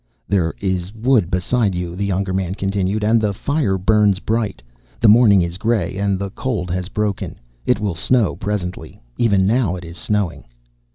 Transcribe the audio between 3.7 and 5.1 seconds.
burns bright. The